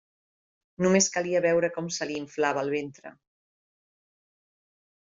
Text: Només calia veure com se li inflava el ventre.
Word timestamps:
Només 0.85 1.09
calia 1.17 1.41
veure 1.47 1.69
com 1.75 1.91
se 1.99 2.09
li 2.13 2.17
inflava 2.23 2.65
el 2.65 2.75
ventre. 2.79 3.13